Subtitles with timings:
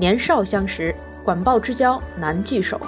[0.00, 2.80] 年少相识，管鲍之交难聚首。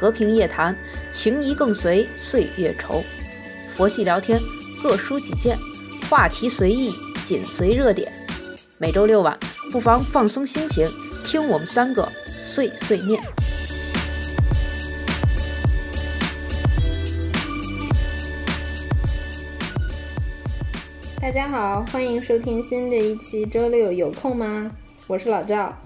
[0.00, 0.74] 隔屏夜谈，
[1.12, 3.04] 情谊更随岁月稠。
[3.76, 4.40] 佛系聊天，
[4.82, 5.58] 各抒己见，
[6.08, 8.10] 话题随意，紧随热点。
[8.78, 9.38] 每周六晚，
[9.70, 10.90] 不妨放松心情，
[11.22, 13.22] 听我们三个碎碎念。
[21.20, 24.70] 大家好，欢迎收听新的一期周六有空吗？
[25.06, 25.76] 我是老赵。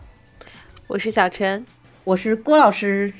[0.94, 1.66] 我是小陈，
[2.04, 3.12] 我是郭老师。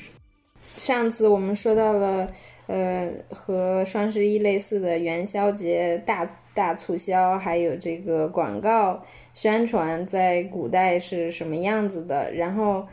[0.76, 2.30] 上次我们说到了，
[2.68, 6.24] 呃，和双十一类似的元宵节大
[6.54, 9.02] 大促销，还有这个广告
[9.34, 12.32] 宣传在古代是什么样子的。
[12.32, 12.86] 然后，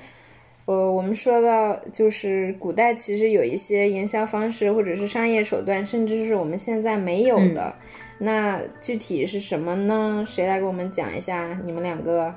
[0.65, 7.71] 呃，我们说到，就是古代其实有一些营销方式或者是商业手段，甚至是我们现在没有的。
[8.17, 10.23] 那具体是什么呢？
[10.27, 11.61] 谁来给我们讲一下？
[11.63, 12.33] 你们两个。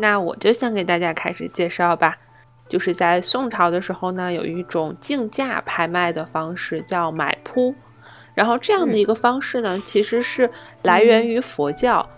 [0.00, 2.16] 那我就先给大家开始介绍吧，
[2.66, 7.74] 就是在宋朝的时候呢，有一种竞价拍卖的方式叫买铺，
[8.34, 10.50] 然后这样的一个方式呢，其实是
[10.82, 12.08] 来源于佛教，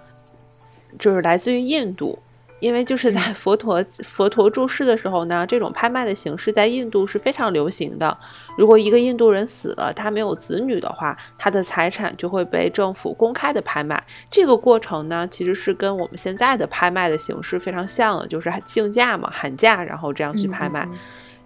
[0.98, 2.18] 就是来自于印度。
[2.62, 8.16] 因为就是在佛陀佛陀住世的时候呢，这种拍卖的形式在印度是非常流行的。
[8.56, 14.00] 如果一个印度人死了，他没有子女的话，他的财产就会被政府公开的拍卖。
[14.30, 20.88] 这个过程呢，其实是跟我们现在的拍卖的形式非常像的，就是竞价嘛，喊价，然后这样去拍卖。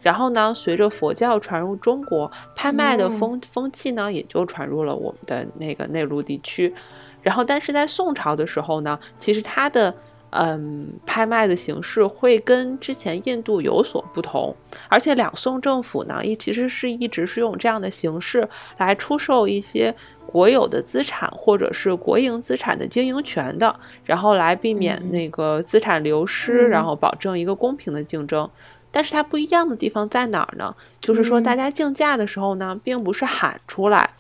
[0.03, 6.75] 然后呢，随着佛教传入中国，拍卖的风风气呢，也就传入了我们的那个内陆地区。
[7.23, 9.95] 然后，但是在宋朝的时候呢，其实它的。
[10.31, 14.55] 嗯，拍卖的形式会跟之前印度有所不同，
[14.89, 19.95] 而且两宋政府呢，一其实是一直是用这样的形式来出售一些
[20.27, 28.51] 国有的资产或者是国营资产的经营权的，然后来避免那个资产流失，然后保证一个公平的竞争。
[28.91, 30.75] 但是它不一样的地方在哪儿呢？
[31.01, 34.11] 就是说大家竞价的时候呢，并不是喊出来，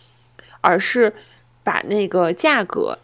[0.60, 1.12] 而是
[1.62, 2.98] 把那个价格。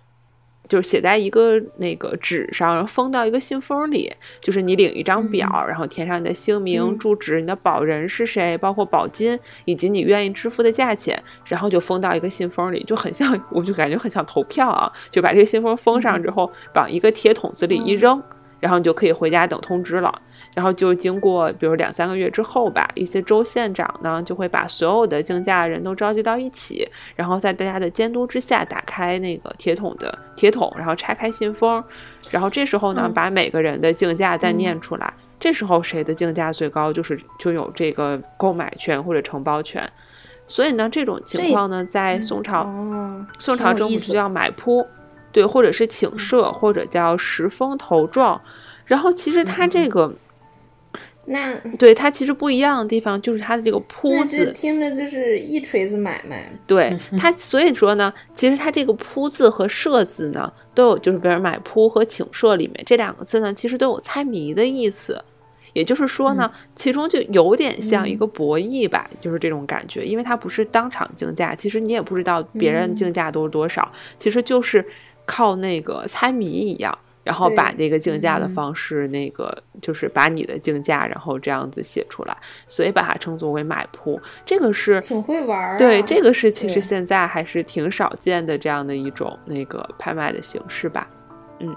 [0.73, 4.11] 就是写在一个那个纸上，然后封到一个信封里。
[4.41, 14.91] 就是你领一张表，然后填上你的姓名、住址、你的保人是谁，包括保金以及你愿意支付的价钱，然后就封到一个信封里，就很像， 我就感觉很像投票啊。
[15.11, 18.23] 就把这个信封封上之后，往一个铁桶子里一扔，
[18.59, 20.23] 然后你就可以回家等通知了。
[20.55, 26.87] 然后就经过，比如两三个月之后吧，一些州县长呢就会把所有的竞价人都召集到一起，
[27.17, 31.83] 然后在大家的监督之下打开那个铁桶的铁桶，然后拆开信封，
[32.31, 35.11] 然后这时候呢把每个人的竞价再念出来，
[35.41, 39.91] 这时候谁的竞价最高，就是就有这个购买权或者承包权。
[40.47, 42.71] 所以呢，这种情况呢，在宋朝，
[43.39, 44.87] 宋朝政府就要买铺，
[45.33, 48.39] 对，或者是请设，或者叫石封头状。
[48.85, 50.15] 然后其实它这个。
[51.25, 56.53] 那对它其实不一样的地方就是它的这个铺字，听着就是一锤子买卖。
[56.67, 65.23] 对它，所以说呢，其实它这个铺字和设字呢，都有就是比如买铺和请设里面这两个字呢，其实都有猜谜的意思。
[65.75, 74.85] 也就是说呢，其中就有点像一个博弈吧，就是这种感觉，因为它不是当场竞价，其实你也不知道别人竞价都是多少，其实就是
[75.25, 76.99] 靠那个猜谜一样。
[77.25, 84.21] 然后把那个竞价的方式，那个就是把你的竞价，然后这样子写出来，所以把它称作为买铺。
[84.45, 85.77] 这个是挺会玩儿。
[85.77, 91.09] 对，这个是其实现在还是挺少见的这样的一种那个拍卖的形式吧。
[91.61, 91.77] 嗯，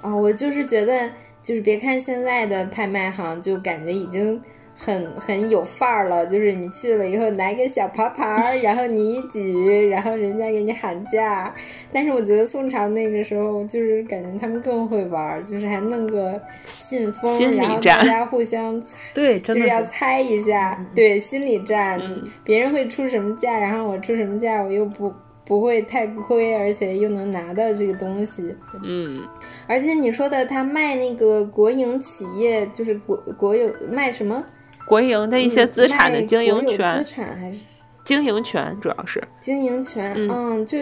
[0.00, 1.10] 啊，我就是觉得，
[1.42, 4.40] 就是别看现在的拍卖行，就感觉已经。
[4.82, 11.52] 很很有范儿了，就是你去了以后拿个小牌牌，然后你一举，然后人家给你喊价。
[11.92, 22.00] 但是我觉得宋朝那个时候，就是感觉他们更会玩，就是还弄个信封，然后大家互相猜， 对，就是要猜一下，对，心理战，
[22.42, 25.12] 别人会出什么价，然后我出什么价，我又不
[25.44, 28.54] 不会太亏，而且又能拿到这个东西。
[28.82, 29.22] 嗯，
[29.66, 34.42] 而且你说的他卖那个国营企业，就是国国有卖什么？
[34.90, 37.60] 国营的一些资产的经营权，资产还是
[38.02, 40.12] 经营权，主要是经营权。
[40.28, 40.78] 嗯，就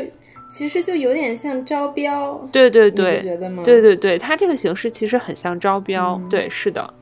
[0.51, 2.41] 其实就有点像招标。
[2.51, 3.63] 对对对，觉得吗？
[3.63, 6.19] 对对对，它这个形式其实很像招标。
[6.31, 6.95] 对，是的。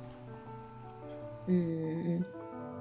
[1.46, 2.24] 嗯嗯，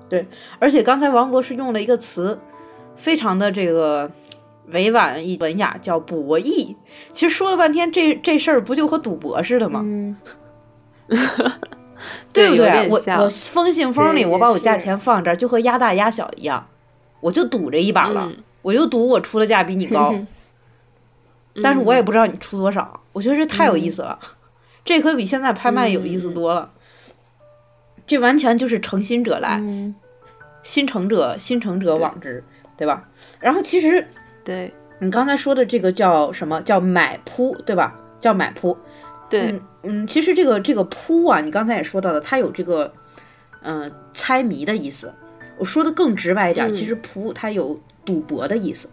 [0.10, 0.25] 对。
[0.57, 2.39] 而且刚才王博士用了一个词，
[2.95, 4.10] 非常的这个
[4.69, 6.75] 委婉一文雅，叫博弈。
[7.12, 9.81] 其实说了半天，这这事儿不就和赌博似的吗？
[9.86, 10.18] 嗯。
[12.34, 12.88] 对不对？
[12.90, 16.68] 我我封信封里，我把我价钱放这儿，就和压大压小一样，
[17.22, 18.32] 我就赌这一把了，
[18.62, 20.14] 我就赌我出的价比你高，
[21.64, 23.02] 但是我也不知道你出多少。
[23.14, 24.20] 我觉得这太有意思了，
[24.84, 26.72] 这可比现在拍卖有意思多了。
[28.06, 29.96] 这完全就是诚心者来，嗯
[30.62, 32.44] 心诚者心诚者往之，
[32.76, 33.08] 对吧？
[33.40, 34.08] 然后其实
[34.44, 37.96] 对你刚才说的这个叫什么叫买铺，对吧？
[38.20, 38.78] 叫买铺。
[39.30, 42.94] 对嗯嗯，其实这个这个扑啊，你刚才也说到了，它有这个
[43.62, 45.13] 嗯、呃猜谜的意思。
[45.57, 48.89] 我说的更直白一点，嗯其实扑它有赌博的意思。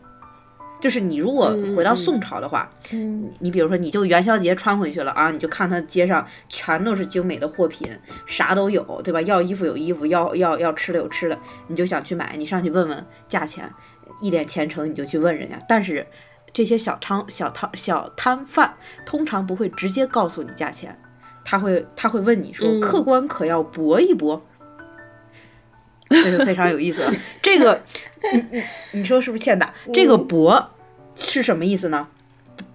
[0.80, 7.88] 就是你如果回到宋朝的话，嗯你比如说你就元宵节穿回去了啊，你就看它街上全都是精美的货品，
[8.26, 9.22] 啥都有，对吧？
[9.22, 11.38] 要衣服有衣服，要要要吃的有吃的，
[11.68, 13.72] 你就想去买，你上去问问价钱，
[14.20, 16.04] 一脸虔诚你就去问人家，但是
[16.52, 18.74] 这些小摊小摊小摊贩
[19.06, 20.98] 通常不会直接告诉你价钱，
[21.44, 24.44] 他会他会问你说、嗯客官可要搏一搏。
[26.10, 27.12] 这就非常有意思了。
[27.40, 27.82] 这个，
[28.34, 28.62] 你你
[28.92, 29.72] 你说是不是欠打？
[29.94, 30.70] 这个“搏”
[31.16, 32.06] 是什么意思呢？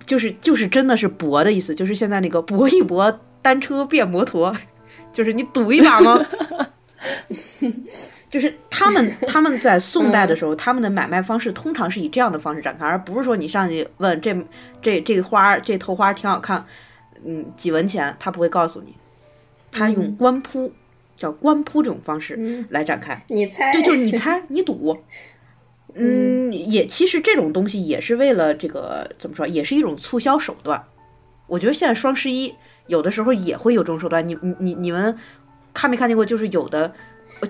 [0.08, 4.56] 就是就是真的是搏的意思，就是现在那个搏一搏，单车变摩托，
[5.14, 6.20] 就是你赌一把吗？
[8.30, 14.36] 就是他们 他们在宋代的时候，他们的买卖方式通常是以这样的方式展开，而不是说你上去问这
[14.82, 16.66] 这这个花儿这头花儿挺好看，
[17.26, 18.96] 嗯，几文钱，他不会告诉你，
[19.72, 20.72] 他用官铺、
[21.16, 23.24] 叫官铺这种方式来展开。
[23.28, 23.72] 你猜？
[23.72, 24.98] 对，就是你猜，你赌。
[26.00, 30.84] 嗯，也其实这种东西也是为了这个怎么说，也是一种促销手段。
[31.48, 32.54] 我觉得现在双十一
[32.86, 34.28] 有的时候也会有这种手段。
[34.28, 35.18] 你你你你们
[35.74, 36.24] 看没看见过？
[36.24, 36.94] 就是有的，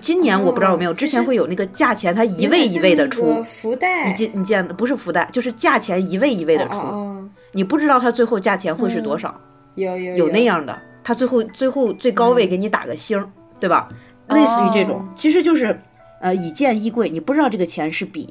[0.00, 3.42] 今年我不知道有没有，哦之前会有那个价钱，它一位一位的出。
[3.42, 9.18] 福袋，你见你见不是福袋，就是价钱一位一位的哦出，哦，你不知道它最后价钱会是多嗯。
[9.18, 9.40] 少。
[9.74, 10.28] 有有有。
[10.28, 13.28] 那样的，它最后最后最高位给你打个星儿，
[13.60, 13.88] 对吧？
[14.28, 15.08] 类似于这种，哦。
[15.14, 15.80] 其实就是
[16.20, 18.28] 呃以件易贵，你不知道这个钱是比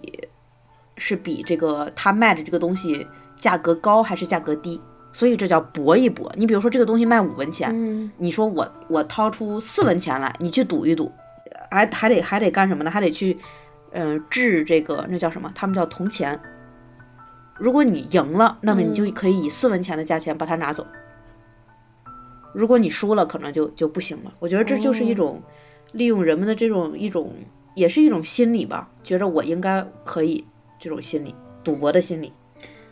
[0.98, 4.80] 是比这个他卖的这个东西价格高还是价格低，
[5.12, 6.32] 所以这叫搏一搏。
[6.36, 8.12] 你比如说这个东西卖五文钱，嗯。
[8.18, 11.12] 你说我我掏出四文钱来，你去赌一赌，
[11.72, 12.92] 还还得还得干什么呢？
[12.92, 13.38] 还得去
[13.92, 15.52] 嗯、呃掷这个那叫什么？
[15.56, 16.40] 他们叫铜钱。
[17.60, 20.86] 如果你赢了，那么你就可以以四文钱的价钱把它拿走。
[22.54, 24.34] 如果你输了，可能就就不行了。
[24.40, 25.42] 我觉得这就是一种
[25.92, 27.34] 利用人们的这种一种，
[27.76, 30.46] 也是一种心理吧，觉着我应该可以
[30.80, 32.32] 这种心理，赌博的心理。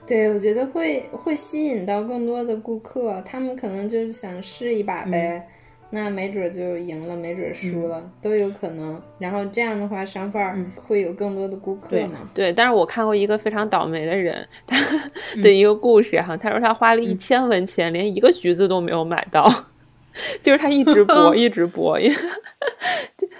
[0.07, 5.47] 对，我觉得会会吸引到更多的顾客，他们可能就是想试一把呗，
[5.91, 9.01] 那没准就赢了，没准输了，都有可能。
[9.19, 11.89] 然后这样的话，商贩儿会有更多的顾客
[12.33, 14.75] 对但是我看过一个非常倒霉的人，他
[15.41, 19.49] 的一个故事哈，他说他花了一千文钱，连一个橘子都没有买到，
[20.43, 22.11] 就是他一直播， 一直播，因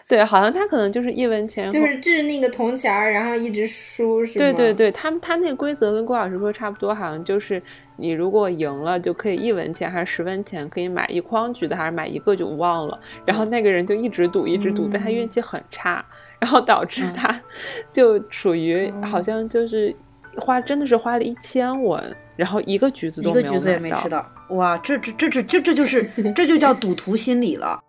[0.07, 4.37] 对，好像他可能就是一文钱，就是掷那个铜钱儿，然后一直输，是吗？
[4.37, 7.59] 对对对，他们他那个规则跟郭老师说差不多，好像就是
[7.97, 12.99] 你如果赢了就可以一文钱还是十文钱可以买一筐橘子，还是买一个就忘了。
[13.25, 16.05] 然后那个人就一直赌一直赌，但他运气很差，
[16.39, 17.41] 然后导致他
[17.91, 19.91] 就属于好像就是
[20.37, 24.09] 花真的是花了一千文，然后一个橘子都没有一个橘子也买到没吃。
[24.09, 26.03] 到，哇，这这这这这这就是
[26.35, 27.81] 这就叫赌徒心理了，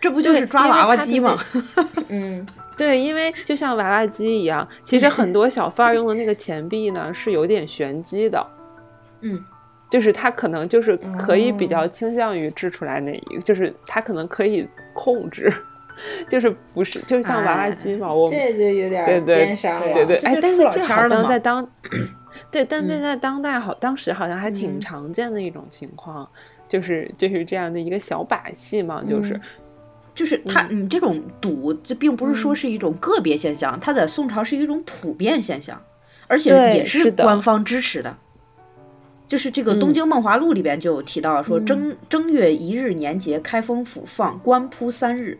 [0.00, 1.36] 这不就是抓娃娃机吗？
[2.08, 8.44] 嗯，对，因为就像娃娃机一样，其实很多小贩儿用的那个钱币呢是有点玄机的。
[9.20, 9.44] 嗯，
[9.90, 15.52] 就是他可能就是可以比较哦倾向于掷出来那一个，就是他可能可以控制，
[16.26, 19.92] 就是不是就是像娃娃机嘛，这就有点儿对对奸商了。
[19.92, 21.68] 对对，哎，但是这好像在当，
[22.50, 26.26] 对，但这嗯在当代好，当时好像还挺嗯常见的一种情况，
[26.66, 29.40] 就是就是这样的一个小把戏嘛，就是嗯
[30.20, 35.82] 就是他，你这种赌，这并不是说是一种个别现象，它在宋朝是一种普遍现象，
[36.26, 38.18] 而且也是官方支持的。
[39.26, 45.38] 就是这个《东京梦华录》里边就有提到说，正正月一日年节，开封府放官铺三日，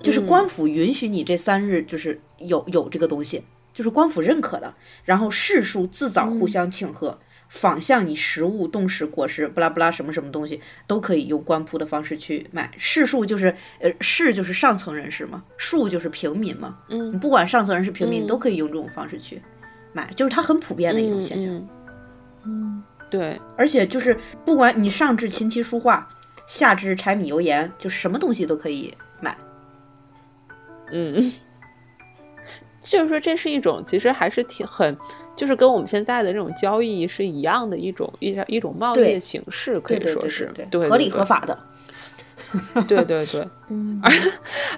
[0.00, 3.42] 就是官府允许你这三日就是有有这个东西，
[3.74, 4.72] 就是官府认可的。
[5.04, 7.18] 然后士庶自早互相庆贺，
[7.50, 12.70] 仿向你食物、冻食、果实，不拉不拉什么什么东西都可以用官铺的方式去买。
[12.78, 19.42] 士庶就是呃士就是上层人士嘛，庶就是平民嘛，嗯你不管上层人士平民、嗯都可以用这种方式去
[19.92, 21.52] 买，就是它很普遍的一种现象。
[21.52, 21.68] 嗯
[22.44, 24.16] 嗯，对，而且就是
[24.46, 26.08] 不管你上至琴棋书画，
[26.46, 29.36] 下至柴米油盐，就什么东西都可以买。
[30.92, 31.20] 嗯，
[32.82, 34.96] 就是说这是一种其实还是挺很，
[35.40, 41.24] 就是跟我们现在的这种交易是一样的一种一一种贸易的形式，可以说是对对合理合。
[41.24, 41.58] 法的。
[42.88, 43.40] 对 对对，
[44.02, 44.12] 而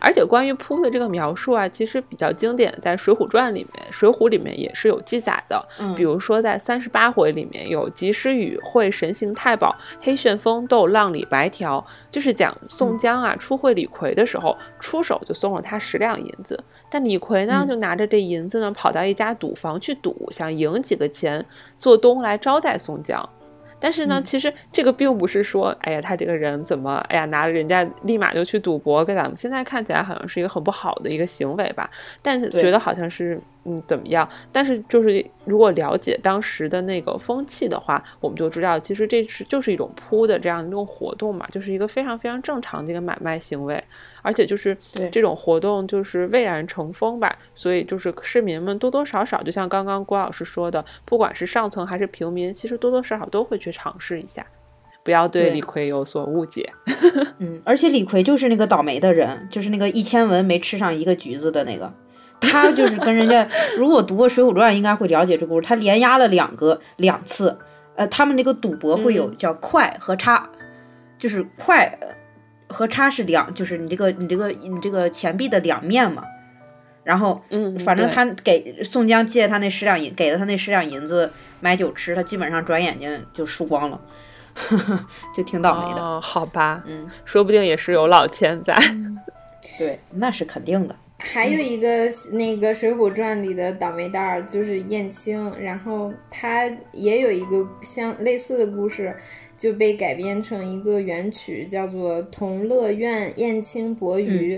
[0.00, 5.64] 而且关于扑的这个描述啊，其实比较经典，在《水浒传》里面，《水浒》里面也是有记载的。
[5.96, 16.58] 比如说在三十八回里面有及时雨会神行太保，黑旋风斗浪里白条，就是讲宋江啊初会李逵的时候，出手就送了他十两银子，
[16.90, 21.44] 但李逵呢就拿着这银子呢跑到一家赌房去赌，想赢几个钱
[21.76, 23.28] 做东来招待宋江。
[23.82, 31.90] 但是呢，其实这个并不是说，哎呀，他这个人怎么，哎呀，拿了人家立马就去赌博，跟咱们现在看起来好像是一个很不好的一个行为吧？
[32.22, 33.40] 但是觉得好像是。
[33.64, 34.28] 嗯，怎么样？
[34.50, 43.80] 但是就是如果了解当时的那个风气的话，我们就知道，其实这是就是一种铺的这样一种活动嘛，就是一个非常非常正常的一个买卖行为，
[44.20, 44.76] 而且就是
[45.12, 54.44] 这种活动就是蔚然成风吧，所以就是市民们多多少少，就像刚刚郭老师说的，不管是上层还是平民，其实多多少少都会去尝试一下，
[55.04, 56.68] 不要对李逵有所误解。
[57.38, 61.92] 嗯，而且李逵就是那个倒霉的人，就是那个一千文没吃上一个橘子的那个。
[62.42, 65.66] 他就是跟人家， 如果读过《水浒传》，应该会了解这故事。
[65.66, 67.56] 他连押了两个两次，
[67.94, 70.48] 呃，他们那个赌博会有叫快和差，
[71.18, 71.98] 就是快
[72.68, 76.24] 和差是两，就是你这个你这个你这个钱币的两面嘛。
[77.04, 81.28] 然后，嗯，反正他给宋江借他那十两银，给了他那十两银子
[81.60, 84.00] 买酒吃，他基本上转眼睛就输光了，
[85.34, 86.00] 就挺倒霉的。
[86.00, 88.76] 哦，好吧，嗯，说不定也是有老千在。
[89.76, 90.94] 对，那是肯定的。
[91.24, 99.14] 还有一个那个《水浒传》里的倒霉蛋儿就是燕青，然后他也有一个相类似的故事，
[99.56, 104.56] 就被改编成一个原曲，叫做《同乐院燕青博鱼》，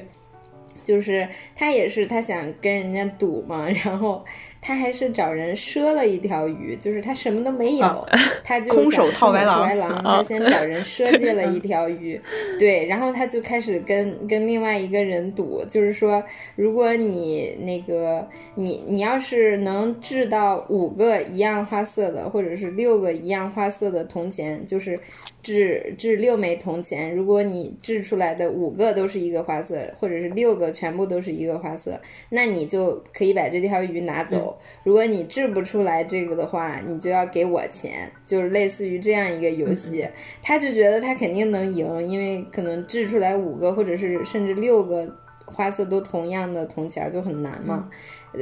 [0.82, 4.24] 就是他也是他想跟人家赌嘛，然后。
[4.66, 8.08] 他还是找人赊了一条鱼，就是他什么都没有，
[8.42, 10.02] 他就空手套白狼。
[10.02, 12.18] 他先找人 赊借了一条鱼，
[12.58, 16.24] 对，然后他就开始跟跟另外一个人赌，就是说，
[16.56, 24.98] 如果你那个你你要是能制到五个一样花色的，或者是六个一样花色的铜钱，就是
[25.44, 34.58] 制制六枚铜钱，如果你掷出来的五个都是一个花色，或者是六个全部都是一个花色，那你就可以把这条鱼拿走。
[34.82, 40.08] 如果你掷不出来这个的话，你就要给我钱，就是类似于这样一个游戏。
[40.42, 45.06] 他就觉得他肯定能赢，因为可能掷出来五个或者是甚至六个
[45.44, 47.88] 花色都同样的铜钱就很难嘛。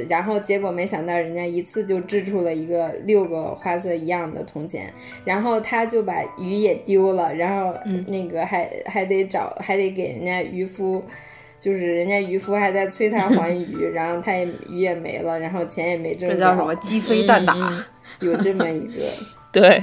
[0.09, 4.91] 然后结果没想到人家一次就制出了一个六个花色一样的铜钱，
[5.23, 11.03] 然后他就把鱼也丢了，然后那个还还得找还得给人家渔夫。
[11.59, 16.29] 就是人家渔夫还在催他还 鱼，然后他也鱼也没了，然后钱也没挣。
[16.29, 17.55] 这叫什么鸡飞蛋打？
[18.19, 19.01] 有这么一个，
[19.49, 19.81] 对，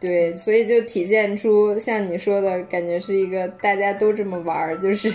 [0.00, 5.08] 对，所以就体现出像你说的感觉是一个大家都这么玩儿，就是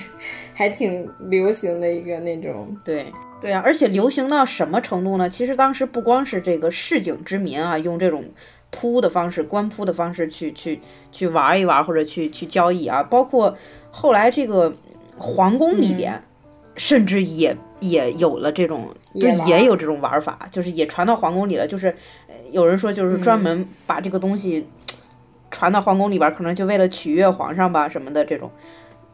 [0.53, 2.77] 还挺流行的一个那种。
[2.85, 3.05] 对，
[3.41, 5.29] 对啊，而且流行到什么程度呢？
[5.29, 8.25] 其实当时不光是这个市井之民啊，用这种
[8.71, 10.79] 铺的方式、官铺的方式去去
[11.11, 13.57] 去玩一玩或者去去交易啊，包括
[13.91, 14.73] 后来这个。
[15.15, 16.23] 皇宫里边，
[16.75, 21.67] 甚至也也有了这种，就也有这种玩法，就是也传到皇宫里了。
[21.67, 21.95] 就是
[22.51, 24.67] 有人说，就是专门把这个东西
[25.51, 28.49] 传到皇宫里边，可能就为了取悦皇上吧，什么的这种。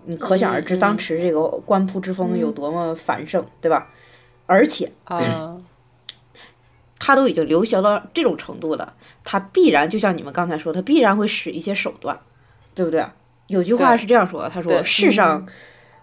[0.06, 3.89] 你可想而知，当时这个官铺之风有多么繁盛，对吧？
[4.46, 5.58] 而且啊，
[7.00, 12.20] 他都已经流行到这种程度了，他必然就像你们刚才说，他必然会使一些手段，
[12.74, 13.06] 对不对？
[13.48, 15.46] 有句话是这样说的，他说：“世上。”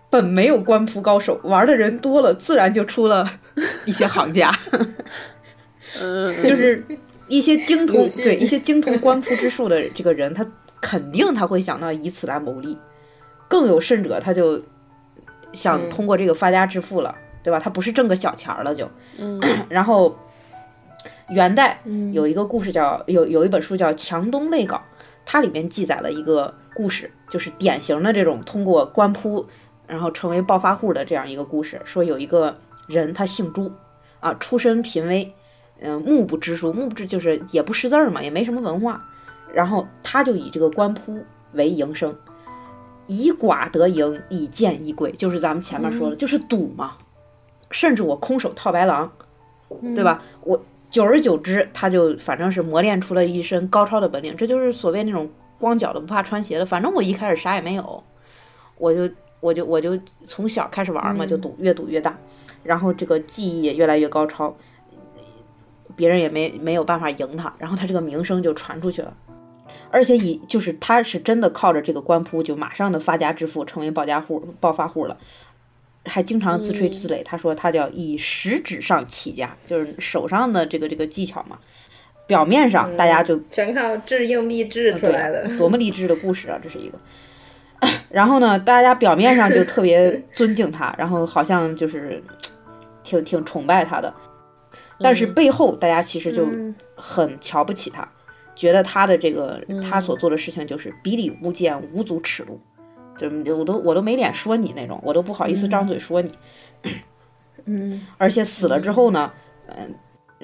[0.08, 3.28] 本没有官铺高手，玩的人多了，自然就出了
[3.84, 4.56] 一些行家。
[6.00, 6.82] 嗯， 就是
[7.26, 10.46] 一些精通对一些精通官铺之术的这个人，他
[10.80, 12.78] 肯定他会想到以此来谋利。
[13.48, 14.62] 更有甚者，他就
[15.52, 17.58] 想通过这个发家致富了，对吧？
[17.58, 18.88] 他不是挣个小钱儿了就。
[19.18, 19.40] 嗯。
[19.68, 20.16] 然后
[21.28, 21.80] 元代
[22.12, 24.76] 有一个故事叫有有一本书叫《强东类稿》，
[25.24, 29.46] 它里面记载了一个故事，就是典型的这种通过官铺。
[29.88, 33.70] 然后成为暴发户的这样一个故事，说有一个人，他姓朱，
[34.18, 35.32] 啊，出身贫微，
[35.78, 39.08] 嗯，目不知书，目不知就是也不识字儿嘛，也没什么文化。
[39.54, 42.12] 然后他就以这个官铺为营生，
[43.06, 46.96] 以寡得赢，以贱易贵，就是咱们前面说的，就是赌嘛。
[47.70, 49.10] 甚至我空手套白狼，
[49.94, 50.22] 对吧？
[50.42, 54.36] 我久而久之，他就反正是磨练出了一身高超的本领。
[54.36, 56.64] 这就是所谓那种光脚的不怕穿鞋的。
[56.66, 58.04] 反正我一开始啥也没有，
[58.78, 59.08] 我就。
[59.38, 62.18] 我就我就从小开始玩嘛，就赌越赌越大，
[62.64, 64.52] 然后这个技艺也越来越高超，
[65.94, 69.14] 别人也没没有办法赢他，然后他这个名声就传出去了。
[69.90, 75.16] 而且以就是他是真的靠着这个官铺，就马上的发家致富，成为暴家户、暴发户了，
[76.04, 77.22] 还经常自吹自擂。
[77.22, 81.58] 他说他叫以食指上起家，就是手上的这个这个技巧嘛。
[82.26, 86.58] 表面上大家就全靠掷硬币掷出来的， 多么励志的故事啊！
[86.60, 86.98] 这是一个。
[88.08, 92.20] 然后呢，大家表面上就特别尊敬他，然后好像就是
[93.04, 94.12] 挺挺崇拜他的，
[94.98, 96.48] 但是背后大家其实就
[96.96, 98.08] 很瞧不起他，
[98.56, 102.58] 觉得他的这个他所做的事情就是比里无间，无足齿路，
[103.16, 106.32] 就我都我都没脸说你那种，我都不好意思张嘴说你。
[107.66, 109.30] 嗯， 而且死了之后呢，
[109.68, 109.94] 嗯，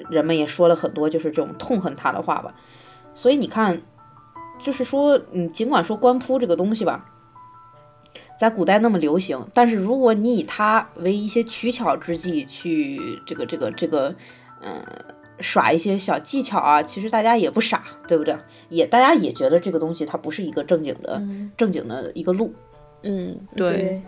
[0.09, 2.55] 人们也说了很多就是这种痛恨他的话吧。
[3.15, 3.81] 所以你看，
[4.59, 7.05] 就是说，你，尽管说官扑这个东西吧。
[8.37, 14.13] 在古代那么流行，但是如果你以它为一些取巧之计去这个这个这个，
[14.61, 14.83] 嗯，
[15.43, 18.33] 耍一些小技巧啊，其实大家也不傻，对不对？
[18.69, 21.21] 也大家也觉得这个东西它不是一个正经的
[21.57, 22.53] 正经的一个路。
[23.03, 24.01] 嗯，对。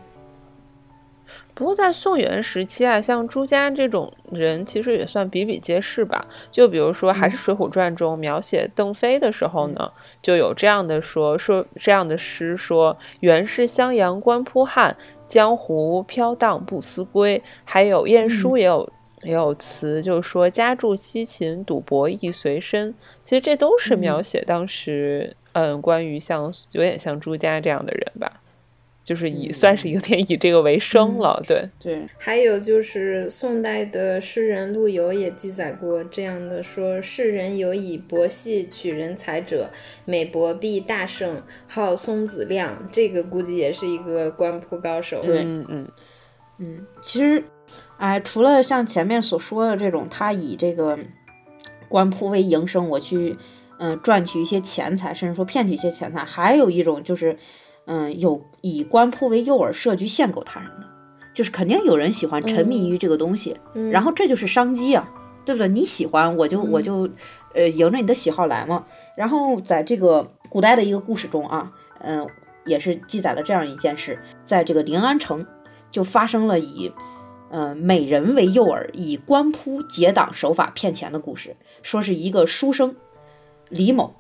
[1.53, 6.27] 不过在宋元时期啊，像朱家这种人其实也算比比皆是吧。
[6.51, 9.89] 就比如说，还是《水浒传》中描写邓飞的时候呢，
[10.21, 14.95] 就有这样的说说这样的诗说：“原是襄阳官扑汉，
[15.27, 18.89] 江湖飘荡不思归。”还有晏殊也有
[19.24, 22.93] 也有词，就是说家住西秦，赌博亦随身。
[23.24, 28.41] 其实这都是描写当时嗯，关于像有点像朱家这样的人吧。
[29.03, 32.07] 就是以算是有点以这个为生了，对对。
[32.17, 39.69] 还有就是宋代的诗人陆游也记载过这样的说：世人有以博戏取人才者，
[40.05, 42.89] 每博必大胜，号松子亮。
[42.91, 45.22] 这个估计也是一个官铺高手。
[45.24, 45.88] 对，嗯嗯
[46.57, 46.88] 嗯。
[47.03, 47.43] 其实，
[47.97, 50.97] 哎，除了像前面所说的这种，他以这个
[51.87, 53.35] 官铺为营生，我去
[53.79, 57.37] 嗯赚取一些钱财，甚至说骗取一些钱财，还有一种就是。
[57.87, 60.87] 嗯，有以官铺为诱饵设局限购他人的，
[61.35, 63.55] 就是肯定有人喜欢沉迷于这个东西，
[63.91, 65.07] 然后这就是商机啊，
[65.45, 65.67] 对不对？
[65.67, 67.07] 你喜欢我就我就
[67.53, 68.83] 呃迎着你的喜好来嘛。
[69.15, 72.27] 然后在这个古代的一个故事中啊，嗯，
[72.65, 75.45] 也是记载了这样一件事，在这个临安城
[75.91, 76.91] 就发生了以
[77.49, 81.55] 嗯美人为诱饵，以官扑结党手法骗钱的故事。
[81.83, 82.96] 说是一个书生
[83.70, 84.15] 李某，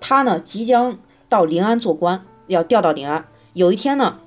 [0.00, 2.24] 他呢即将到临安做官。
[2.46, 3.24] 要调到临安。
[3.52, 4.18] 有一天呢，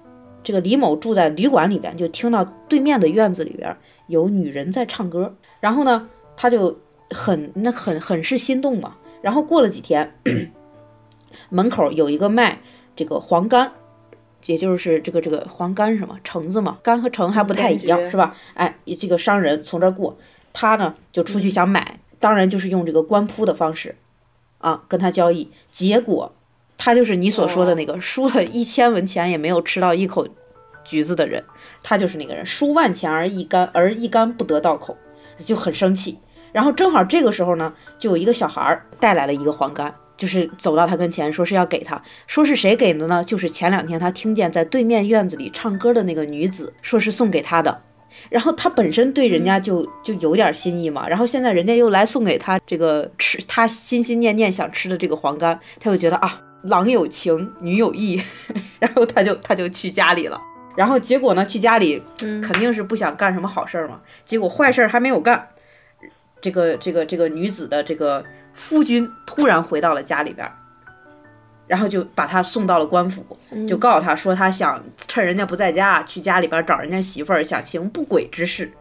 [0.44, 3.76] 这个李某住在旅馆里边，就听到对面的院子里边
[4.08, 8.96] 有女人在唱歌，然后呢，他就很那很很是心动嘛。
[9.22, 10.16] 然后过了几天，
[11.50, 12.62] 门口有一个卖
[12.96, 13.70] 这个黄柑，
[14.46, 18.36] 也就是这个这个黄柑什么橙子嘛，柑和橙还不太一样，是吧？
[18.54, 20.18] 哎，这个商人从这儿过，
[20.52, 23.96] 他呢就出去想买，当然就是用这个官铺的方式
[24.60, 26.34] 啊跟他交易，结果。
[26.76, 30.28] 他就是你所说的那个输了一千文钱也没有吃到一口
[30.84, 31.42] 橘子的人，
[31.82, 34.98] 他就是那个人，输万钱而一干而一干不得到口，
[35.38, 36.18] 就很生气。
[36.52, 43.22] 然后正好这个时候呢，就有一个小孩儿带来了一个黄柑，就是走到他跟前，说是要给他，说是谁给的呢？
[43.22, 47.82] 就是前两天他听见在对面院子里唱歌的那个女子，说是送给他的。
[48.30, 56.40] 然后他本身对人家就就有点心意嘛，然后现在人家又来送给他这个吃他心心念念想吃的这个黄干，他就觉得啊。
[56.64, 58.18] 郎有情，女有意，
[58.80, 60.42] 然后他就他就去家里了，
[60.78, 65.50] 然后结果呢，去家里肯定是不想干什么好事儿嘛，结果坏事儿还没有干，
[66.40, 68.24] 这个这个这个女子的这个
[68.54, 70.50] 夫君突然回到了家里边，
[71.68, 73.26] 然后就把他送到了官府，
[73.68, 78.72] 就告诉他说他想趁人家不在家去家里边找人家媳妇儿，想行不轨之事，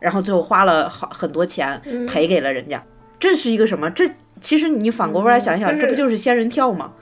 [0.00, 2.82] 然后最后花了好很多钱赔给了人家，
[3.18, 4.10] 这是一个什么这？
[4.40, 6.92] 其实你反过过来想想，这不就是仙人跳吗？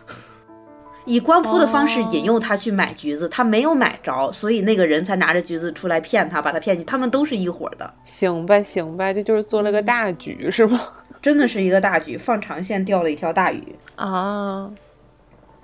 [1.04, 6.84] 以官扑的方式引诱他去买橘子，他没有买着，所以那个人才拿着橘子出来骗他，把他骗去。
[6.84, 7.92] 他们都是一伙的。
[8.04, 10.78] 行吧，行吧，这就是做了个大局，是吗？
[11.22, 13.62] 真的是一个大局，放长线钓了一条大鱼
[13.94, 14.70] 啊。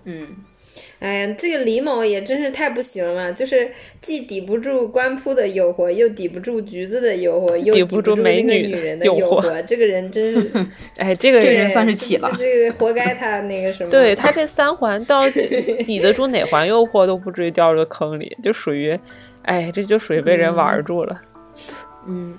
[0.04, 0.28] 嗯。
[1.00, 3.68] 哎呀，这个李某也真是太不行了，就是
[4.00, 9.62] 既抵不住官铺的诱惑，又抵不住橘子的诱惑，又抵不住那个女人的诱惑。
[9.62, 10.66] 这个人真是，
[10.96, 13.90] 哎，这个人算是起了，这个活该他那个什么。
[13.90, 15.28] 对他这三环到
[15.84, 18.98] 抵得住哪环诱惑，都不至于掉入坑里，就属于，
[19.42, 21.20] 哎，这就属于被人玩住了。
[21.56, 21.87] 嗯，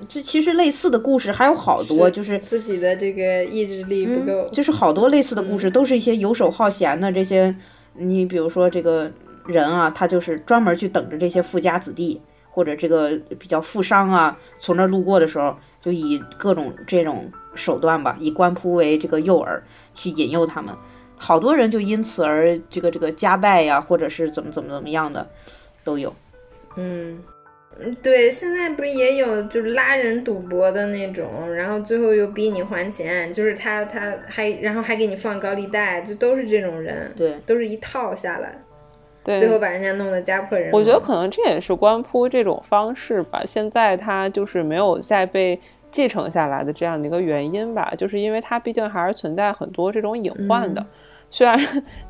[0.08, 7.56] 这其实类似的故事还有好多，就是自己的这个意志力不够，就是好多类似的故事，都是一些游手好闲的这些。
[7.94, 9.12] 你比如说这个
[9.46, 19.60] 人啊，他就是专门去等着这些富家子弟或者这个比较富商啊，从那路过的时候，就以各种这种手段吧，以官仆为这个诱饵
[19.94, 20.74] 去引诱他们。
[21.18, 25.28] 好多人就因此而这个这个家败呀，或者是怎么怎么怎么样的，
[25.84, 26.16] 都有。
[26.78, 27.20] 嗯，嗯
[28.02, 38.60] 对，现在不是也有就是拉人赌博的那种，然后最后又逼你还钱，就是他他还然后还给你放高利贷，就都是这种人，对，都是一套下来，
[39.24, 40.82] 对，最后把人家弄得家破人亡。
[40.82, 45.60] 我觉得可能这也是官铺这种方式吧，现在他就是没有再被
[45.92, 50.82] 继承下来的这样的一个原因吧，就是因为它毕竟还是存在很多这种隐患的。
[50.82, 50.88] 嗯
[51.32, 51.56] 虽然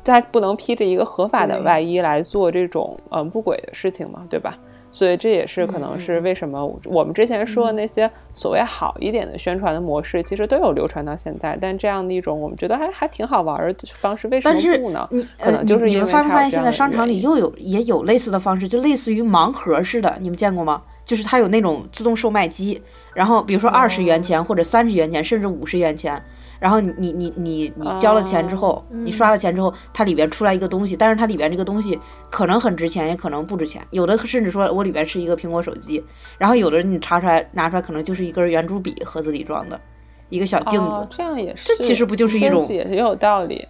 [0.02, 4.58] 他不能披着一个合法的外衣来做这种嗯不轨的事情嘛，对吧？
[4.92, 11.56] 所以这也是可能是为什么我们之前说的那些所谓好一点的宣传的模式，其实都有流传到现在。
[11.60, 15.08] 但这样的一种我们觉得还还挺好玩的方式，为什么不呢？
[15.10, 20.82] 你可能呃就是因为你你们发没发现现在商场里又有也有类似的方式，就类似于盲盒似的，你们见过吗？
[21.04, 22.80] 就是它有那种自动售卖机，
[23.14, 26.22] 然后比如说二十元钱或者三十元钱，甚至五十元钱，
[26.60, 31.98] 然后你你你你你交了钱之后，你刷了钱之后，它里边出来一个东西，但是它里边这个东西
[32.30, 36.04] 可能很值钱，也可能不值钱，有的甚至说我里边是一个苹果手机，
[36.38, 39.80] 然后有的你查出来拿出来可能就是一根圆珠笔盒子里装的
[40.28, 43.66] 一个小镜子，哦、这样也是，这其实不就是一种也也有道理。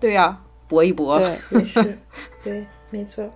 [0.00, 1.26] 对呀、搏一搏，对，
[1.58, 1.98] 也是，
[2.40, 3.28] 对，没错。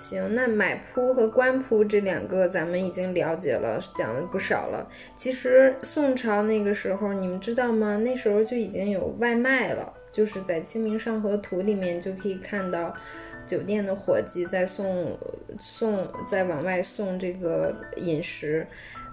[0.00, 4.90] 行，那买铺和官铺这两个咱们已经了解了，讲了不少了。
[5.14, 7.98] 其实宋朝那个时候，你们知道吗？
[7.98, 12.96] 那时候就已经有外卖了，就是在《清明上河图》里面就可以看到，
[13.44, 15.18] 酒店的伙计在送
[15.58, 18.66] 送在往外送这个饮食，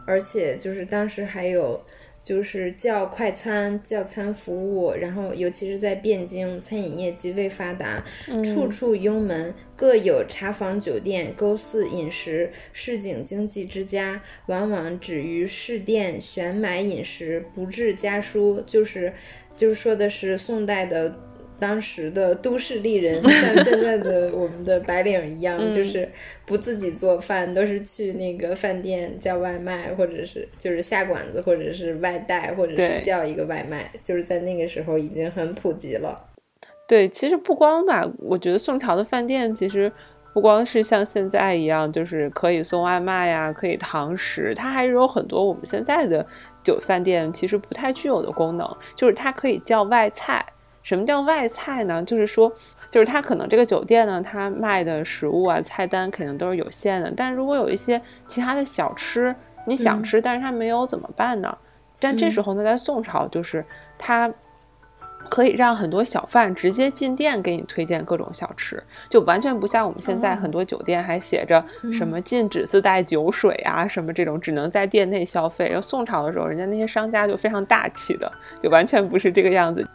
[0.06, 1.82] 而且就是当时还有。
[2.28, 8.04] 就是叫快餐、叫餐服务，然后尤其是在汴京，餐饮业极为发达，
[8.44, 18.62] 处处幽门，各有茶坊、酒店，勾肆饮食，市井经济之家，往往止于市店选买饮食，不置家书。
[18.66, 19.14] 就是
[19.56, 21.27] 就是说的是宋代的。
[21.60, 26.08] 当时的都市丽人， 像现在的我们的白领一样，就是
[26.46, 36.20] 不自己做饭，都是去那个饭店叫外卖，或者是就是下馆子，或者是外带，或者是叫一个外卖，就是在那个时候已经很普及了。
[36.88, 39.92] 对，其实不光吧，我觉得宋朝的饭店其实
[40.34, 46.26] 不光是像现在一样，就是可以送外卖呀，可以堂食，它还是有很多我们现在的
[46.64, 50.46] 酒饭店其实不太具有的功能，就是它可以叫外菜。
[50.88, 52.02] 什么叫外菜呢？
[52.04, 52.50] 就是说，
[52.90, 57.12] 就是它可能这个酒店呢，它卖的食物啊，菜单肯定都是有限的。
[57.14, 61.58] 但如果有一些其他的小吃，你想吃，但是它没有怎么办呢？
[62.00, 63.66] 但这时候呢，在宋朝，就是
[63.98, 64.32] 它
[65.28, 75.68] 可以让很多小贩直接进店给你推荐各种小吃，就完全不像我们现在很多酒店还写着什么禁止自带酒水啊，什么这种只能在店内消费。
[75.68, 79.86] 然后宋朝的时候，人家那些商家就非常大气的，就完全不是这个样子。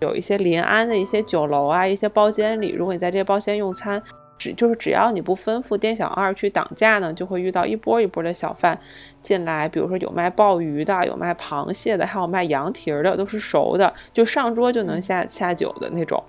[0.00, 4.02] 有一些临安的一些酒楼啊，一些包间里，如果你在这些包间用餐，
[4.38, 8.78] 只就是只要你不吩咐店小二去挡架呢，就会遇到一波一波的小贩
[9.22, 16.22] 进来，比如说有卖鲍鱼的，有卖螃蟹的，还有卖羊蹄儿的，都是熟的，就上桌就能下下酒的那种。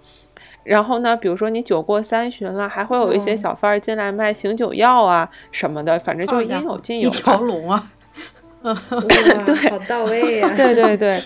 [0.64, 7.92] 然后呢，比如说你酒过三巡了，还会有一些小贩儿进来卖醒酒药啊什么的，反正就应有尽有一条龙啊！
[9.46, 11.22] 对，好到位呀、对对对。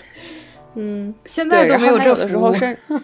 [0.74, 2.76] 嗯，现在都没有这的时候甚，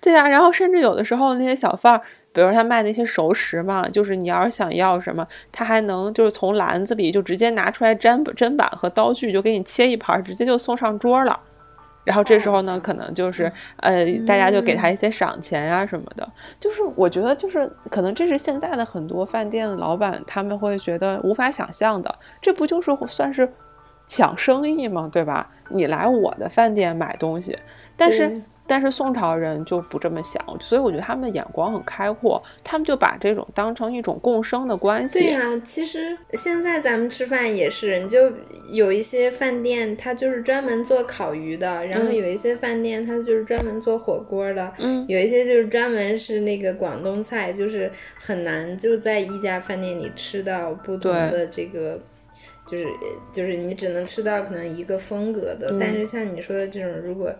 [0.00, 2.00] 对啊，然后甚至有的时候那些小贩儿，
[2.32, 11.38] 比如他卖那些熟食嘛，就是你要是想要什么，他还能就是从篮子里就直接拿出来砧砧板和刀具，就给你切一盘，直接就送上桌了。
[12.02, 16.26] 然后这时候呢，可能就是呃，大家就给他一些赏钱呀、什么的。
[16.58, 23.48] 就是我觉得，就是可能这是现在的很多饭店老板他们会觉得无法想象的，这不就是算是
[24.10, 25.08] 抢生意嘛？
[25.12, 25.48] 对吧？
[25.68, 27.56] 你来我的饭店买东西，
[27.96, 35.20] 但是但是宋朝人就不这么想，所以我觉得他们眼光很开阔，他们就把这种当成一种共生的关系。
[35.20, 38.32] 对呀、其实现在咱们吃饭也是，你就
[38.72, 52.00] 有一些饭店，它就是专门做烤鱼的，然后嗯有一些饭店它就是专门做火锅的，嗯，有一些就是专门是那个广东菜，就是很难就在一家饭店里吃到不同的这个。
[52.70, 52.86] 就是
[53.32, 57.34] 就是你只能吃到可能一个风格的，但是像你说的这种，如果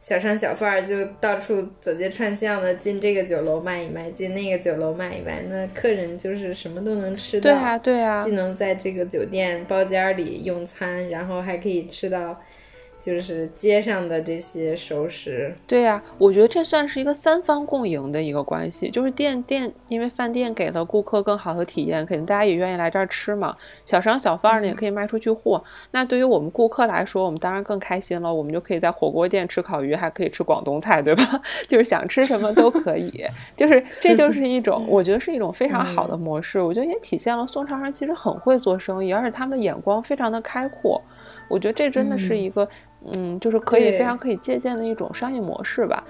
[0.00, 7.50] 小商小贩儿就到处走街串巷的进这个酒楼卖一卖，进那个酒楼卖一卖，那客人就是什么都能吃到。
[7.50, 12.40] 对啊，对啊既，能在这个酒店包间儿里用餐，然后还可以吃到
[12.98, 15.52] 就是街上的这些熟食。
[15.66, 23.56] 对呀、我觉得这算是一个三方共赢的一个关系，就是店店，因为饭店给了顾客更好的体验，肯定大家也愿意来这儿吃嘛。
[23.86, 31.40] 小商小贩呢也可以卖出去货，那对于我们顾客来说，我们当然更开心了，我们就可以在火锅店吃烤鱼，还可以吃广东菜，对吧？
[31.68, 33.24] 就是想吃什么都可以，
[33.56, 36.60] 就是这就是一种，我觉得是一种非常好的模式。
[36.60, 41.00] 我觉得也体现了宋朝人其实很会做生意，而且他们的眼光非常的开阔。
[41.48, 42.68] 我觉得这真的是一个，嗯
[43.40, 46.02] 就是可以非常可以借鉴的一种商业模式吧。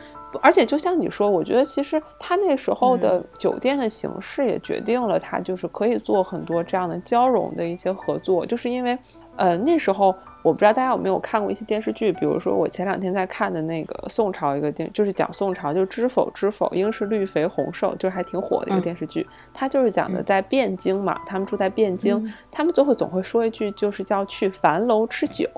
[0.42, 8.98] 而且就像你说，我觉得其实他那时候的酒店的形式也决定了他就是可以做很多这样的交融的一些合作，就是因为，
[9.36, 19.26] 呃，那时候我不知道大家有没有看过一些电视剧，比如说我前两天在看的那个宋朝一个电，就是讲宋朝，就是知否知否，应是绿肥红瘦，就是还挺火的一个嗯电视剧。
[19.54, 25.48] 它就是讲的在汴京嘛，他们住在汴京，他们最后总会说一句，就是叫去樊楼吃酒。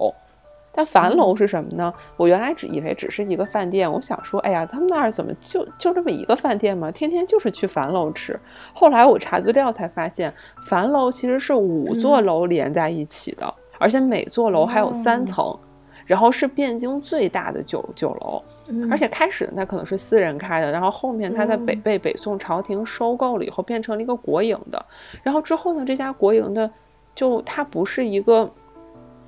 [0.73, 1.93] 但樊楼是什么呢？
[2.17, 6.91] 我原来只以为只是一个饭店，我想说，哎呀，他们那儿怎么就就这么一个饭店吗？
[6.91, 8.39] 天天就是去樊楼吃。
[8.73, 10.33] 后来我查资料才发现，
[10.67, 15.59] 樊楼其实是五座楼连在一起的，而且每座楼还有三层，
[16.07, 18.43] 然后是汴京最大的酒酒楼。
[18.89, 24.81] 而且开始它可能是私人开的，然后后面它在北被北宋朝廷收购了以后，变成了一个国营的。
[25.25, 26.71] 然后之后呢，这家国营的
[27.13, 28.49] 就它不是一个，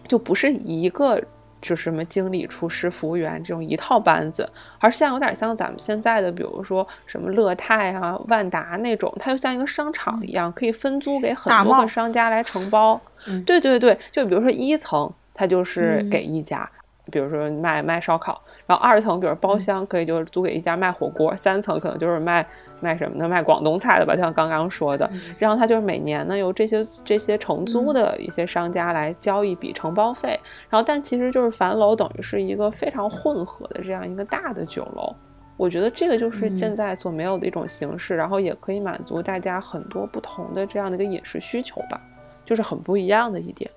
[0.07, 1.21] 就不是一个
[1.63, 4.47] 就是什么经理、厨师、服务员这种一套班子，
[4.79, 13.01] 而像有点像咱们现在的，比如说什么乐泰啊、万达那种，它就像一个商场一样，可以分租给很多个商家来承包。
[13.29, 16.69] 嗯对对对，就比如说一层，它就是嗯给一家。
[17.11, 18.41] 比如说卖卖烧烤，
[18.73, 22.47] 然后二层比如包厢可以就是租给一家卖火锅，三层可能就是卖
[22.81, 23.29] 卖什么的？
[23.29, 25.07] 卖广东菜的吧，像刚刚说的。
[25.39, 35.15] 然后它就是每年呢由这些这些承租的一些商家来交一笔承包费，然后但其实就是樊楼等于是一个非常混合的这样一个大的酒楼。
[35.59, 42.01] 我觉得这个就是现在所没有的一种形式，然后也可以满足大家很多不同的这样的一个饮食需求吧，
[42.47, 43.71] 就是很不一样的一点。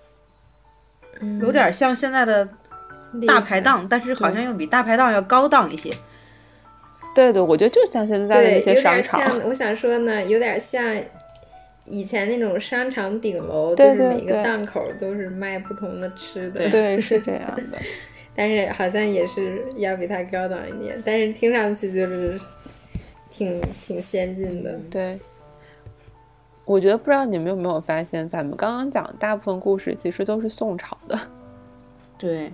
[1.42, 2.48] 有点像现在的
[3.26, 5.92] 大排档，但是好像又比大排档要高档一些。
[7.16, 10.84] 对对，我觉得就像现在的对，那些商场，点像，我想说呢，有点像
[11.86, 17.78] 以前那种商场顶楼，对对就是每个档口都是卖不同的吃的，对，是这样的。
[18.38, 22.38] 但是好像也是要比它高档一点，但是听上去就是
[23.32, 24.78] 挺挺先进的。
[24.92, 25.18] 对，
[26.66, 31.18] 我觉得不知道你们有没有发现，咱们刚刚讲的大部分故事其实都是宋朝的。
[32.18, 32.52] 对，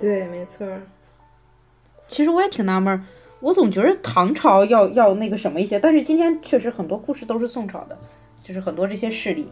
[0.00, 0.66] 对，没错。
[2.08, 3.06] 其实我也挺纳闷，
[3.38, 7.96] 我总觉得唐朝要要那个什么一些，但是今天确实很多故事都是宋朝的，
[8.42, 9.46] 就是很多这些事例。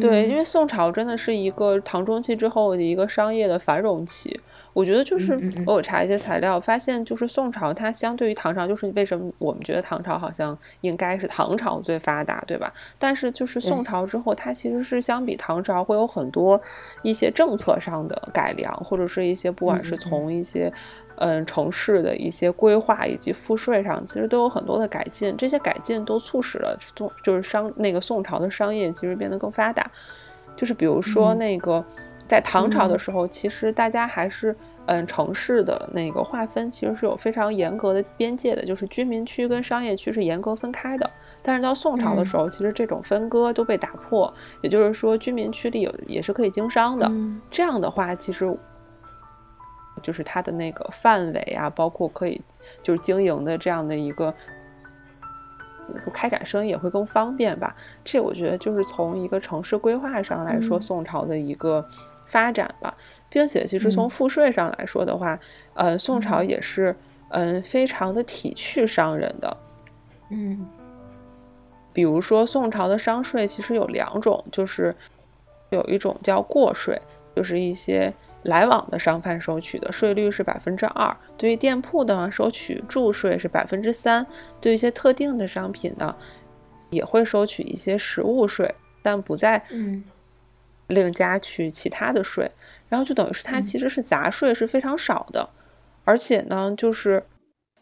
[0.00, 4.40] 对，嗯因为宋朝真的是一个唐中期之后的一个商业的繁荣期。
[4.72, 12.72] 我觉得就是我有查一些材料，发现就是宋朝它相对于唐朝，就是为什么我们觉得唐朝好像应该是唐朝最发达，对吧？
[12.98, 16.60] 但是就是宋朝之后，它其实是相比唐朝会有很多
[17.02, 20.72] 一些政策上的改良，或者是一些不管是从一些
[21.16, 25.36] 嗯城市的一些规划以及赋税上，其实都有很多的改进。
[25.36, 29.88] 这些改进都促使了宋就是商那个宋朝的商业其实变得更发达。
[30.54, 31.82] 就是比如说嗯那个
[32.28, 34.56] 在唐朝的时候，其实大家还是
[34.86, 41.10] 嗯城市的那个划分其实是有非常严格的边界的，就是居民区跟商业区是严格分开的。
[41.42, 44.32] 但是到宋朝的时候，其实这种分割都被打破，
[44.62, 47.06] 也就是说居民区里有也是可以经商的。
[47.08, 48.56] 嗯这样的话，其实
[50.02, 52.40] 就是它的那个范围啊，包括可以
[52.82, 54.32] 就是经营的这样的一个
[56.12, 57.74] 开展生意也会更方便吧。
[58.04, 60.80] 这我觉得就是从一个城市规划上来说，嗯。
[60.80, 61.86] 宋朝的一个
[62.26, 62.94] 发展吧，
[63.28, 64.10] 并且其实从嗯。
[64.10, 65.38] 赋税上来说的话，
[65.74, 66.94] 呃，宋朝也是
[67.28, 69.56] 嗯非常的体恤商人的。
[70.30, 70.66] 嗯。
[71.92, 74.94] 比如说宋朝的商税其实有两种，就是
[75.70, 76.98] 有一种叫过税，
[77.36, 84.26] 就是一些来往的商贩收取的税率是百分之二，对于店铺呢收取注税是百分之三，
[84.60, 86.14] 对一些特定的商品呢
[86.90, 90.02] 也会收取一些实物税，但不再嗯
[90.88, 92.50] 另加取其他的税，
[92.88, 95.48] 然后就等于是它其实是杂税是非常少的，
[96.04, 97.22] 而且呢就是。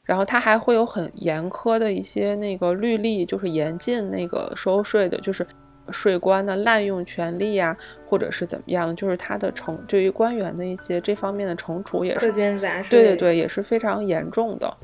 [0.02, 5.46] 然后它还会有很严苛的一些那个律例，就是严禁那个收税的，就是
[5.92, 7.76] 税官呢滥用权力呀、
[8.07, 14.76] 或者是怎么样，就是他的惩对于官员的一些这方面的惩处也是苛捐杂税，对对对，也是非常严重的。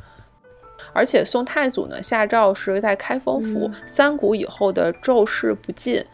[0.92, 6.05] 而且宋太祖呢下诏是在开封府、嗯三鼓以后的昼市不进，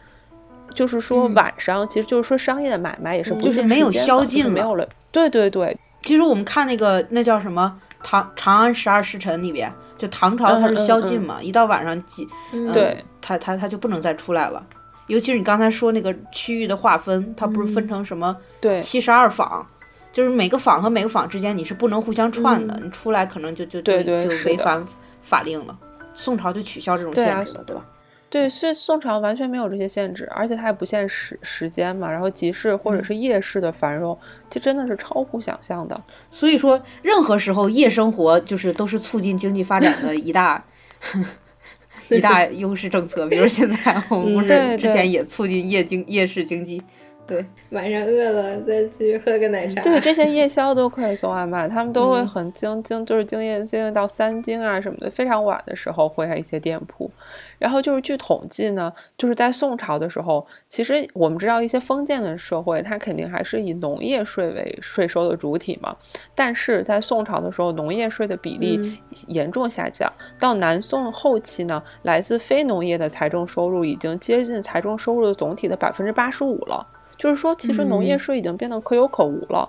[0.73, 4.87] 就是说晚上，其实就是说商业的买卖也是不就是没有宵禁没有了。
[5.11, 12.27] 对对对，其实我们看那个那叫什么《唐长安十二时辰》里边，就唐朝它是宵禁嘛，一到晚上几，
[12.73, 14.65] 对，他他他就不能再出来了。
[15.07, 19.65] 尤其是你刚才说那个区域的划分，它不是分成什么对七十二坊，
[20.11, 24.83] 就是每个坊和每个坊之间你是不能互相串的，你出来可能就就就就违反
[25.21, 25.77] 法令了。
[26.13, 27.85] 宋朝就取消这种限制了，对吧？
[28.29, 32.09] 对，所以宋朝完全没有这些限制，而且它也不限时时间嘛。
[32.09, 34.17] 然后集市或者是夜市的繁荣，
[34.49, 35.99] 这真的是超乎想象的。
[36.31, 40.63] 所以说，任何时候夜生活就是都是促进经济发展的一大
[42.09, 43.25] 一大优势政策。
[43.27, 46.81] 比如现在我们不是之前也促进夜经夜市经济。
[47.25, 49.81] 对，晚上饿了再去喝个奶茶。
[49.81, 57.09] 对，这些夜宵都可以送外卖，他们都会很精精，就是经营经营到三更啊什么的，非常晚的时候会开一些店铺。
[57.57, 65.95] 然后就是据统计呢，就是在宋朝的时候，其实我们知道一些封建的社会，它肯定还是以农业税为税收的主体嘛。
[66.35, 70.11] 但是在宋朝的时候，农业税的比例严重下降。
[70.37, 76.85] 到南宋后期呢，来自非农业的财政收入已经接近财政收入的总体的百分之八十五了。
[77.23, 79.65] 就是说，其实农业税已经变得可有可无了，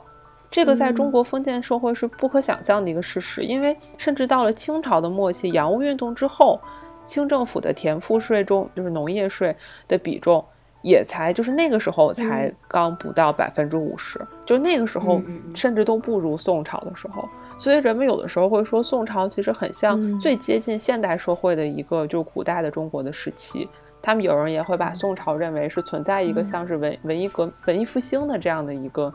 [0.51, 3.45] 这个在中国封建社会是不可想象的一个事实。
[3.45, 6.59] 因为甚至到了清朝的末期，洋务运动之后，
[7.07, 9.55] 清政府的田赋税中，就是农业税
[9.87, 10.45] 的比重，
[10.83, 15.23] 也才就是那个时候才刚不到百分之五十，就那个时候
[15.55, 17.25] 甚至都不如宋朝的时候。
[17.57, 23.69] 所以人们有的时候会说，宋朝其实很像最接近现代社会的一个，就是古代的中国的时期。
[24.05, 29.11] 他们有人也会把宋朝认为是存在一个像是文文艺革文艺复兴的这样的一个，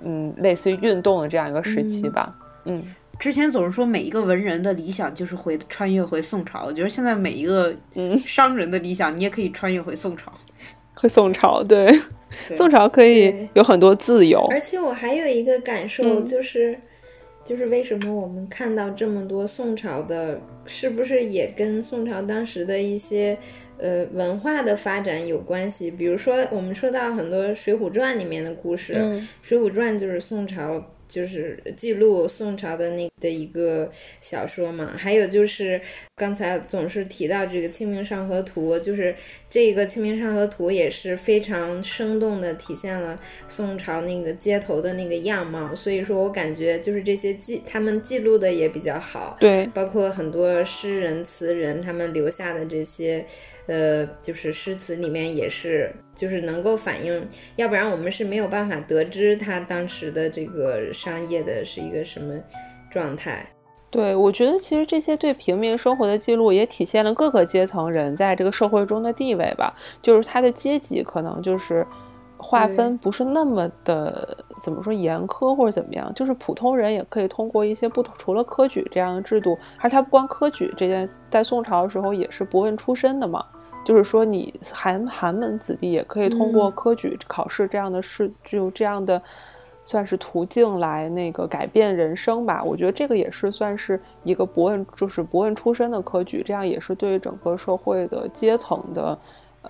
[0.00, 2.34] 嗯，类似于运动的这样一个时期吧。
[2.64, 2.84] 嗯，
[3.20, 10.32] 之前总是说每一个文人的理想就是回穿越回宋朝，我觉得现在每一个嗯商人的理想，你也可以穿越回宋朝。
[10.96, 11.88] 回宋朝，对，
[12.52, 14.44] 宋朝可以有很多自由。
[14.50, 16.76] 而且我还有一个感受就是，
[17.44, 23.38] 就是为什么我们看到这么多宋朝的，是不是也跟宋朝当时的一些。
[23.78, 25.90] 呃，文化的发展有关系。
[25.90, 28.94] 比如说，我们说到很多《水浒传》里面的故事，
[29.42, 30.90] 《水浒传》就是宋朝。
[31.06, 33.88] 就是记录宋朝的那的一个
[34.22, 35.78] 小说嘛，还有就是
[36.16, 39.14] 刚才总是提到这个《清明上河图》，就是
[39.46, 53.24] 这个《清明上河图》也是非常生动的体现了宋朝那个街头的那个样貌，所以说我感觉就是这些记他们记录的也比较好，对，包括很多诗人词人他们留下的这些，
[53.66, 55.94] 呃，就是诗词里面也是。
[56.14, 62.32] 就是能够反映，要不然我们是没有办法得知他当时的这个商业的是一个什么
[62.88, 63.44] 状态。
[63.90, 69.74] 对，我觉得其实这些对平民生活的记录也体现了各个阶层人在这个社会中的地位吧。
[70.00, 71.84] 就是他的阶级可能就是
[72.36, 83.44] 划分不是那么的怎么说严苛或者怎么样，就是普通人也可以通过一些不同，除了科举这样的制度，而他不光科举这件，在宋朝的时候也是不问出身的嘛。
[83.84, 89.22] 就是说，你寒寒门子弟也可以通过科举考试这样的事，就这样的
[89.84, 92.64] 算是途径来那个改变人生吧。
[92.64, 99.18] 我觉得这个也是算是一个不问，就是不问出身的科举，这样也是对整个社会的阶层的。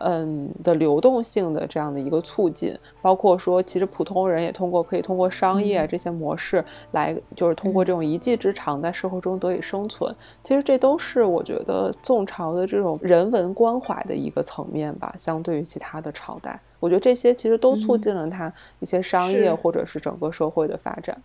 [0.00, 10.14] 嗯的流动性的这样的一个促进，包括说，其实普通人也通过可以通过商业这些模式来，就是通过这种一技之长在社会中得以生存。
[10.42, 21.16] 其实这都是我觉得宋朝的这种人文关怀的一个层面吧，相对于其他的朝代，我觉得这些其实都促进了它一些商业或者是整个社会的发展。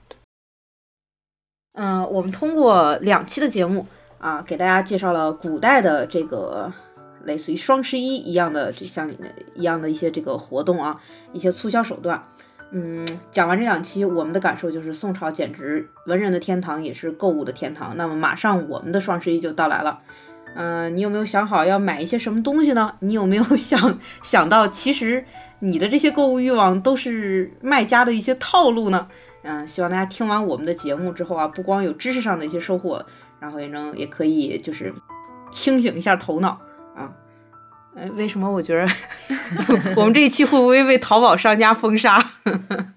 [1.73, 3.85] 嗯，我们通过两期的节目
[4.17, 6.71] 啊，给大家介绍了古代的这个。
[7.29, 9.09] 类似于双十一一样的，就像
[9.55, 10.99] 一样的一些这个活动啊，
[11.31, 12.21] 一些促销手段。
[12.71, 17.95] 嗯，讲完这两期，我们的感受就是宋朝简直文人的天堂，也是购物的天堂。
[17.95, 20.01] 那么马上我们的双十一就到来了。
[20.55, 22.95] 嗯，你有没有想好要买一些什么东西呢？
[22.99, 25.23] 你有没有 想想到，其实
[25.59, 29.07] 你的这些购物欲望都是卖家的一些套路呢？
[29.43, 33.03] 嗯，希望大家听完我们的节目之后啊，不光有知识上的一些收获，
[33.39, 34.93] 然后也能也可以就是
[35.49, 36.59] 清醒一下头脑。
[37.95, 38.87] 啊，呃，为什么我觉得
[39.95, 42.23] 我们这一期会不会被淘宝商家封杀？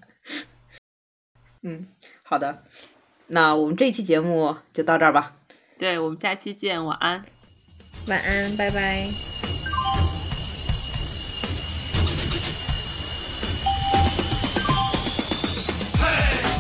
[1.63, 1.87] 嗯，
[2.23, 2.63] 好的，
[3.29, 5.35] 那我们这期节目就到这儿吧。
[5.79, 7.23] 对，我们下期见，晚安。
[8.07, 9.07] 晚安，拜拜。
[15.99, 16.05] 嘿，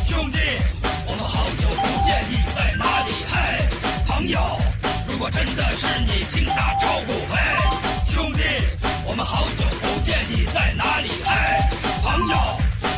[0.06, 0.38] 兄弟，
[1.06, 3.10] 我们好久不见，你在哪里？
[3.28, 3.68] 嘿，
[4.06, 4.38] 朋友。
[5.08, 7.36] 如果真的是你，请打招呼，嘿，
[8.12, 8.42] 兄弟。
[9.06, 11.08] 我们好久不见，你在哪里？
[11.24, 11.70] 哎，
[12.04, 12.36] 朋友，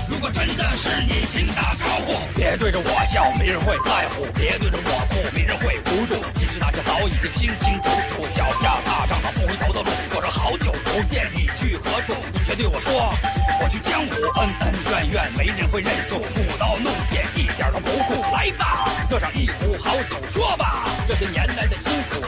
[0.09, 2.19] 如果真的是你，请打招呼。
[2.35, 6.19] 别对着我笑，没人会在乎；别对着我哭，没人会扶住。
[6.35, 9.91] 其实大家早已经清清楚楚，脚下踏上了不回头的路。
[10.17, 12.13] 我说好久不见，你去何处？
[12.33, 13.15] 你却对我说，
[13.63, 16.19] 我去江湖，恩恩怨怨，没人会认输。
[16.19, 18.21] 舞刀弄剑，一点都不酷。
[18.35, 22.19] 来吧，热上一壶好酒，说吧，这些年来的辛苦，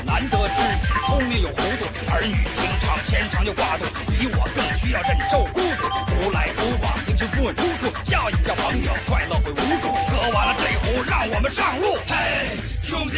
[3.07, 5.89] 牵肠就挂肚，你我更需要忍受孤独。
[6.07, 7.87] 独来独往，英雄不问出处。
[8.03, 9.93] 笑一笑，朋友快乐会无数。
[10.09, 11.97] 喝完了这壶，让我们上路。
[12.05, 13.17] 嘿，兄弟。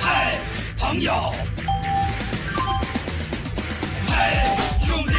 [0.00, 0.40] 嘿，
[0.76, 1.32] 朋友。
[4.08, 4.16] 嘿，
[4.84, 5.14] 兄弟，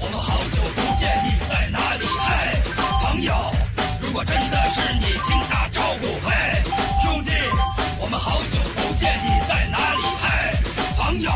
[0.00, 1.10] 我们好久不见。
[1.24, 2.06] 你在哪里？
[2.06, 2.62] 嘿，
[3.02, 3.34] 朋友。
[4.00, 6.06] 如果真的是你，请打招呼。
[6.24, 6.62] 嘿，
[7.02, 7.32] 兄弟，
[7.98, 9.18] 我们好久不见。
[9.24, 10.02] 你在哪里？
[10.22, 10.25] 嘿。
[11.16, 11.30] 朋友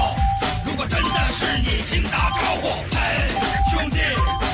[0.66, 2.68] 如果真的是你请打招呼。
[2.90, 3.32] 嘿
[3.70, 4.49] 兄弟。